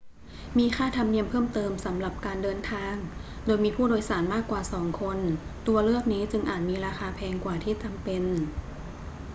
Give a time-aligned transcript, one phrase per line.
[0.57, 2.95] มีค่าธรรมเนียมเพิ่มเติมสำหรับการเดินทาง
[3.45, 5.17] โดยมีผู้โดยสารมากกว่า 2 คน
[5.67, 8.23] ตัวเลือกนี้จึงอาจมีราคาแพงกว่าที่จำเป็น